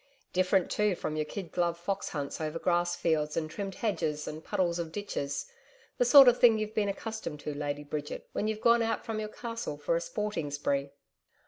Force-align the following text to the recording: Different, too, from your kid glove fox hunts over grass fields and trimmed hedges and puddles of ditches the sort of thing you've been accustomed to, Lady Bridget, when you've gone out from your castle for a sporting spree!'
Different, 0.33 0.71
too, 0.71 0.95
from 0.95 1.15
your 1.15 1.25
kid 1.25 1.51
glove 1.51 1.77
fox 1.77 2.09
hunts 2.09 2.41
over 2.41 2.57
grass 2.57 2.95
fields 2.95 3.37
and 3.37 3.47
trimmed 3.51 3.75
hedges 3.75 4.27
and 4.27 4.43
puddles 4.43 4.79
of 4.79 4.91
ditches 4.91 5.45
the 5.99 6.05
sort 6.05 6.27
of 6.27 6.39
thing 6.39 6.57
you've 6.57 6.73
been 6.73 6.89
accustomed 6.89 7.39
to, 7.41 7.53
Lady 7.53 7.83
Bridget, 7.83 8.27
when 8.33 8.47
you've 8.47 8.61
gone 8.61 8.81
out 8.81 9.05
from 9.05 9.19
your 9.19 9.29
castle 9.29 9.77
for 9.77 9.95
a 9.95 10.01
sporting 10.01 10.49
spree!' 10.49 10.89